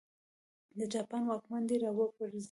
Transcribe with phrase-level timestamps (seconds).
[0.77, 2.39] د جاپان واکمن دې را وپرځوي.